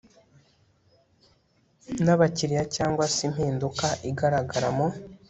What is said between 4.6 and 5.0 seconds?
mu